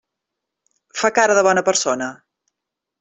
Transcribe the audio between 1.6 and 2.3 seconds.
persona.